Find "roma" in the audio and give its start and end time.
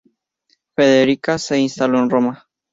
2.09-2.47